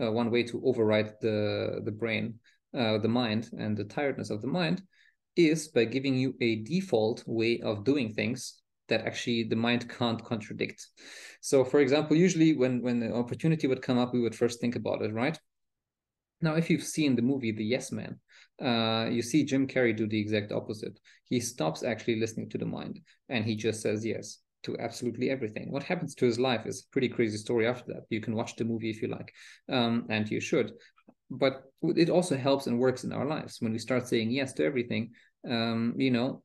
uh, 0.00 0.12
one 0.12 0.30
way 0.30 0.44
to 0.44 0.62
override 0.64 1.14
the 1.20 1.80
the 1.84 1.90
brain, 1.90 2.38
uh, 2.72 2.98
the 2.98 3.08
mind, 3.08 3.50
and 3.58 3.76
the 3.76 3.84
tiredness 3.84 4.30
of 4.30 4.42
the 4.42 4.46
mind, 4.46 4.82
is 5.34 5.68
by 5.68 5.86
giving 5.86 6.16
you 6.16 6.36
a 6.40 6.62
default 6.62 7.24
way 7.26 7.60
of 7.60 7.84
doing 7.84 8.14
things 8.14 8.59
that 8.90 9.06
actually 9.06 9.44
the 9.44 9.56
mind 9.56 9.88
can't 9.88 10.22
contradict. 10.22 10.86
So, 11.40 11.64
for 11.64 11.80
example, 11.80 12.16
usually 12.16 12.54
when 12.54 12.82
when 12.82 13.00
the 13.00 13.14
opportunity 13.14 13.66
would 13.66 13.82
come 13.82 13.98
up, 13.98 14.12
we 14.12 14.20
would 14.20 14.34
first 14.34 14.60
think 14.60 14.76
about 14.76 15.02
it, 15.02 15.12
right? 15.12 15.38
Now, 16.42 16.54
if 16.54 16.70
you've 16.70 16.82
seen 16.82 17.16
the 17.16 17.22
movie 17.22 17.52
The 17.52 17.64
Yes 17.64 17.92
Man, 17.92 18.18
uh, 18.62 19.08
you 19.10 19.22
see 19.22 19.44
Jim 19.44 19.66
Carrey 19.66 19.96
do 19.96 20.06
the 20.06 20.20
exact 20.20 20.52
opposite. 20.52 20.98
He 21.24 21.40
stops 21.40 21.82
actually 21.82 22.20
listening 22.20 22.48
to 22.50 22.58
the 22.58 22.66
mind 22.66 23.00
and 23.28 23.44
he 23.44 23.56
just 23.56 23.82
says 23.82 24.04
yes 24.04 24.38
to 24.62 24.78
absolutely 24.78 25.30
everything. 25.30 25.70
What 25.70 25.82
happens 25.82 26.14
to 26.16 26.26
his 26.26 26.38
life 26.38 26.66
is 26.66 26.80
a 26.80 26.92
pretty 26.92 27.08
crazy 27.08 27.36
story 27.38 27.66
after 27.66 27.92
that. 27.92 28.04
You 28.10 28.20
can 28.20 28.34
watch 28.34 28.56
the 28.56 28.64
movie 28.64 28.90
if 28.90 29.02
you 29.02 29.08
like, 29.08 29.32
um, 29.70 30.06
and 30.08 30.30
you 30.30 30.40
should. 30.40 30.72
But 31.30 31.62
it 31.82 32.10
also 32.10 32.36
helps 32.36 32.66
and 32.66 32.78
works 32.78 33.04
in 33.04 33.12
our 33.12 33.24
lives 33.24 33.58
when 33.60 33.72
we 33.72 33.78
start 33.78 34.08
saying 34.08 34.30
yes 34.30 34.52
to 34.54 34.64
everything. 34.64 35.12
Um, 35.48 35.94
you 35.96 36.10
know, 36.10 36.42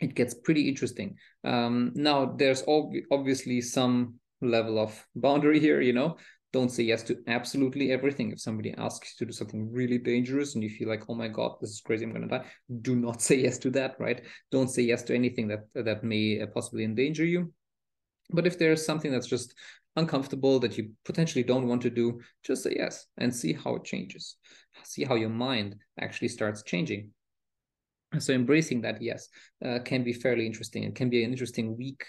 it 0.00 0.14
gets 0.14 0.34
pretty 0.34 0.68
interesting. 0.68 1.16
Um, 1.44 1.92
now, 1.94 2.26
there's 2.26 2.62
ob- 2.66 2.92
obviously 3.10 3.60
some 3.60 4.14
level 4.40 4.78
of 4.78 5.06
boundary 5.14 5.60
here, 5.60 5.80
you 5.80 5.92
know. 5.92 6.16
Don't 6.52 6.70
say 6.70 6.84
yes 6.84 7.02
to 7.04 7.18
absolutely 7.26 7.90
everything. 7.90 8.30
If 8.30 8.40
somebody 8.40 8.74
asks 8.78 9.14
you 9.14 9.26
to 9.26 9.30
do 9.30 9.36
something 9.36 9.72
really 9.72 9.98
dangerous 9.98 10.54
and 10.54 10.62
you 10.62 10.70
feel 10.70 10.88
like, 10.88 11.04
oh 11.08 11.14
my 11.14 11.26
God, 11.26 11.56
this 11.60 11.70
is 11.70 11.80
crazy, 11.80 12.04
I'm 12.04 12.14
to 12.14 12.28
die, 12.28 12.44
do 12.82 12.94
not 12.94 13.22
say 13.28 13.36
yes 13.36 13.58
to 13.58 13.70
that, 13.70 13.96
right? 13.98 14.22
Don't 14.52 14.70
say 14.70 14.82
yes 14.82 15.02
to 15.04 15.14
anything 15.14 15.48
that, 15.48 15.64
that 15.74 16.04
may 16.04 16.40
uh, 16.40 16.46
possibly 16.46 16.84
endanger 16.84 17.24
you. 17.24 17.52
But 18.30 18.46
if 18.46 18.58
there's 18.58 18.84
something 18.84 19.10
that's 19.10 19.26
just 19.26 19.54
uncomfortable 19.96 20.58
that 20.60 20.76
you 20.78 20.90
potentially 21.04 21.44
don't 21.44 21.68
want 21.68 21.82
to 21.82 21.90
do, 21.90 22.20
just 22.42 22.62
say 22.62 22.74
yes 22.76 23.06
and 23.18 23.34
see 23.34 23.52
how 23.52 23.76
it 23.76 23.84
changes. 23.84 24.36
See 24.82 25.04
how 25.04 25.14
your 25.14 25.28
mind 25.28 25.76
actually 26.00 26.28
starts 26.28 26.62
changing 26.62 27.10
so 28.18 28.32
embracing 28.32 28.80
that 28.82 29.00
yes 29.00 29.28
uh, 29.64 29.78
can 29.84 30.04
be 30.04 30.12
fairly 30.12 30.46
interesting. 30.46 30.84
It 30.84 30.94
can 30.94 31.10
be 31.10 31.24
an 31.24 31.30
interesting 31.30 31.76
week 31.76 32.04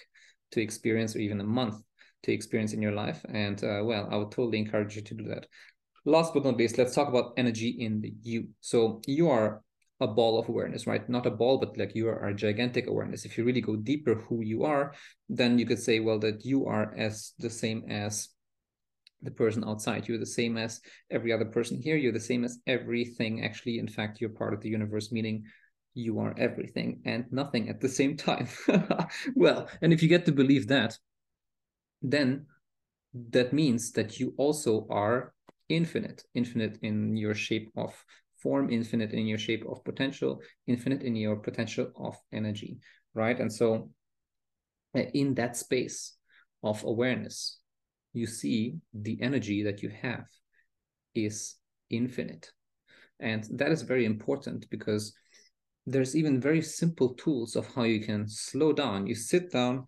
to 0.51 0.61
experience 0.61 1.15
or 1.15 1.19
even 1.19 1.39
a 1.41 1.43
month 1.45 1.75
to 2.23 2.31
experience 2.31 2.73
in 2.73 2.81
your 2.81 2.91
life. 2.91 3.23
And 3.29 3.63
uh, 3.63 3.81
well 3.83 4.07
i 4.11 4.15
would 4.15 4.31
totally 4.31 4.59
encourage 4.59 4.95
you 4.95 5.01
to 5.03 5.13
do 5.13 5.27
that. 5.29 5.47
Last 6.05 6.33
but 6.33 6.43
not 6.43 6.57
least 6.57 6.77
let's 6.77 6.95
talk 6.95 7.09
about 7.09 7.33
energy 7.37 7.69
in 7.69 8.01
the 8.01 8.13
you. 8.21 8.49
So 8.61 9.01
you 9.07 9.29
are 9.29 9.61
a 10.01 10.07
ball 10.07 10.37
of 10.39 10.49
awareness 10.49 10.85
right? 10.85 11.07
Not 11.09 11.25
a 11.25 11.31
ball 11.31 11.57
but 11.57 11.77
like 11.77 11.95
you 11.95 12.07
are 12.07 12.27
a 12.27 12.33
gigantic 12.33 12.87
awareness. 12.87 13.25
If 13.25 13.37
you 13.37 13.43
really 13.43 13.61
go 13.61 13.75
deeper 13.75 14.15
who 14.15 14.41
you 14.41 14.63
are 14.63 14.93
then 15.29 15.57
you 15.57 15.65
could 15.65 15.79
say 15.79 15.99
well 15.99 16.19
that 16.19 16.45
you 16.45 16.65
are 16.65 16.93
as 16.97 17.33
the 17.39 17.49
same 17.49 17.85
as 17.89 18.29
the 19.21 19.31
person 19.31 19.63
outside. 19.63 20.07
You're 20.07 20.19
the 20.19 20.25
same 20.25 20.57
as 20.57 20.81
every 21.09 21.33
other 21.33 21.45
person 21.45 21.81
here. 21.81 21.97
You're 21.97 22.13
the 22.13 22.19
same 22.19 22.43
as 22.43 22.59
everything 22.67 23.43
actually 23.43 23.79
in 23.79 23.87
fact 23.87 24.21
you're 24.21 24.29
part 24.29 24.53
of 24.53 24.61
the 24.61 24.69
universe 24.69 25.11
meaning 25.11 25.45
you 25.95 26.19
are 26.19 26.35
everything 26.37 27.01
and 27.05 27.25
nothing 27.31 27.69
at 27.69 27.81
the 27.81 27.89
same 27.89 28.15
time. 28.17 28.47
well, 29.35 29.67
and 29.81 29.91
if 29.91 30.03
you 30.03 30.09
get 30.09 30.25
to 30.25 30.31
believe 30.31 30.67
that, 30.67 30.97
then 32.01 32.45
that 33.13 33.53
means 33.53 33.93
that 33.93 34.19
you 34.19 34.33
also 34.37 34.85
are 34.89 35.33
infinite, 35.69 36.23
infinite 36.35 36.77
in 36.83 37.15
your 37.15 37.33
shape 37.33 37.71
of 37.75 37.93
form, 38.37 38.69
infinite 38.69 39.13
in 39.13 39.25
your 39.25 39.37
shape 39.37 39.65
of 39.67 39.83
potential, 39.85 40.41
infinite 40.67 41.01
in 41.01 41.15
your 41.15 41.37
potential 41.37 41.91
of 41.95 42.15
energy, 42.31 42.77
right? 43.13 43.39
And 43.39 43.51
so 43.51 43.89
uh, 44.95 45.03
in 45.13 45.33
that 45.35 45.55
space 45.55 46.13
of 46.61 46.83
awareness, 46.83 47.59
you 48.13 48.27
see 48.27 48.75
the 48.93 49.17
energy 49.21 49.63
that 49.63 49.81
you 49.81 49.89
have 50.01 50.25
is 51.15 51.55
infinite. 51.89 52.51
And 53.19 53.47
that 53.53 53.71
is 53.71 53.81
very 53.81 54.05
important 54.05 54.69
because 54.69 55.13
there's 55.85 56.15
even 56.15 56.41
very 56.41 56.61
simple 56.61 57.13
tools 57.13 57.55
of 57.55 57.67
how 57.73 57.83
you 57.83 57.99
can 57.99 58.27
slow 58.27 58.73
down. 58.73 59.07
You 59.07 59.15
sit 59.15 59.51
down, 59.51 59.85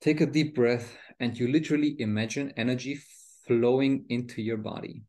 take 0.00 0.20
a 0.20 0.26
deep 0.26 0.54
breath, 0.54 0.96
and 1.20 1.38
you 1.38 1.48
literally 1.48 1.96
imagine 2.00 2.52
energy 2.56 3.00
flowing 3.46 4.04
into 4.08 4.42
your 4.42 4.56
body. 4.56 5.02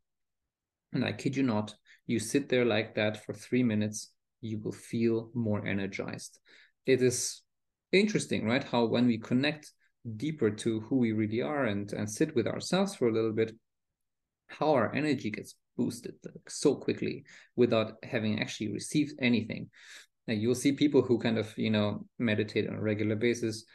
And 0.93 1.03
I 1.03 1.11
kid 1.11 1.35
you 1.35 1.43
not, 1.43 1.75
you 2.07 2.19
sit 2.19 2.49
there 2.49 2.65
like 2.65 2.95
that 2.95 3.23
for 3.23 3.33
three 3.33 3.63
minutes, 3.63 4.11
you 4.41 4.59
will 4.59 4.71
feel 4.71 5.29
more 5.33 5.65
energized. 5.65 6.39
It 6.85 7.01
is 7.01 7.41
interesting, 7.91 8.45
right? 8.45 8.63
How 8.63 8.85
when 8.85 9.07
we 9.07 9.17
connect 9.17 9.71
deeper 10.15 10.49
to 10.49 10.79
who 10.81 10.97
we 10.97 11.11
really 11.11 11.41
are 11.41 11.65
and, 11.65 11.91
and 11.93 12.09
sit 12.09 12.35
with 12.35 12.47
ourselves 12.47 12.95
for 12.95 13.09
a 13.09 13.13
little 13.13 13.33
bit, 13.33 13.55
how 14.47 14.71
our 14.71 14.93
energy 14.95 15.29
gets 15.29 15.55
boosted 15.79 16.15
so 16.47 16.75
quickly 16.75 17.23
without 17.55 17.93
having 18.03 18.41
actually 18.41 18.69
received 18.71 19.13
anything. 19.21 19.69
you'll 20.27 20.63
see 20.63 20.73
people 20.73 21.01
who 21.01 21.17
kind 21.17 21.39
of, 21.39 21.47
you 21.57 21.71
know, 21.71 22.05
meditate 22.19 22.67
on 22.69 22.75
a 22.75 22.81
regular 22.91 23.15
basis. 23.15 23.65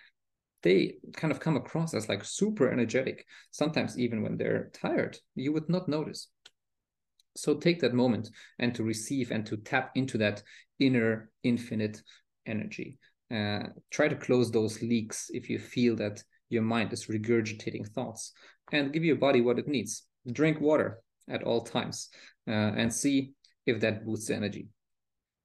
They 0.63 0.97
kind 1.15 1.33
of 1.33 1.41
come 1.41 1.57
across 1.57 1.95
as 1.95 2.09
like 2.09 2.25
super 2.25 2.71
energetic. 2.71 3.27
Sometimes 3.51 3.99
even 3.99 4.23
when 4.23 4.37
they're 4.37 4.71
tired, 4.73 5.17
you 5.35 5.53
would 5.55 5.69
not 5.69 5.89
notice. 5.89 6.29
So 7.37 7.55
take 7.55 7.81
that 7.81 8.03
moment 8.03 8.31
and 8.61 8.75
to 8.75 8.85
receive 8.85 9.33
and 9.33 9.45
to 9.47 9.57
tap 9.57 9.91
into 9.95 10.17
that 10.19 10.43
inner 10.79 11.31
infinite 11.43 12.03
energy. 12.47 12.99
Uh, 13.35 13.65
try 13.91 14.07
to 14.09 14.25
close 14.27 14.51
those 14.51 14.81
leaks 14.83 15.31
if 15.33 15.51
you 15.51 15.59
feel 15.59 15.97
that 15.97 16.23
your 16.51 16.63
mind 16.63 16.93
is 16.93 17.07
regurgitating 17.07 17.89
thoughts 17.89 18.33
and 18.71 18.93
give 18.93 19.05
your 19.05 19.17
body 19.17 19.41
what 19.41 19.59
it 19.59 19.67
needs 19.67 20.07
drink 20.33 20.61
water 20.61 21.01
at 21.29 21.43
all 21.43 21.63
times 21.63 22.09
uh, 22.49 22.51
and 22.51 22.93
see 22.93 23.33
if 23.67 23.81
that 23.81 24.05
boosts 24.05 24.29
the 24.29 24.35
energy. 24.35 24.69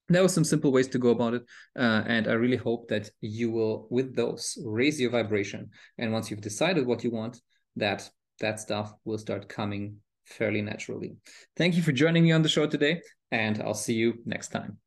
There 0.08 0.24
were 0.24 0.28
some 0.28 0.44
simple 0.44 0.72
ways 0.72 0.88
to 0.90 0.98
go 0.98 1.10
about 1.10 1.36
it 1.36 1.44
uh, 1.78 2.02
and 2.08 2.28
i 2.28 2.34
really 2.34 2.58
hope 2.58 2.88
that 2.88 3.12
you 3.22 3.52
will 3.52 3.88
with 3.92 4.16
those 4.16 4.58
raise 4.66 5.00
your 5.00 5.12
vibration. 5.12 5.70
And 5.98 6.12
once 6.12 6.30
you've 6.30 6.42
decided 6.42 6.88
what 6.88 7.04
you 7.04 7.12
want 7.12 7.40
that 7.76 8.10
that 8.40 8.60
stuff 8.60 8.94
will 9.06 9.18
start 9.18 9.50
coming 9.50 9.98
fairly 10.26 10.62
naturally. 10.62 11.18
Thank 11.58 11.76
you 11.76 11.84
for 11.84 11.92
joining 11.92 12.24
me 12.24 12.32
on 12.32 12.42
the 12.42 12.50
show 12.50 12.66
today 12.68 13.02
and 13.32 13.62
i'll 13.62 13.74
see 13.74 13.94
you 13.94 14.16
next 14.26 14.50
time 14.50 14.78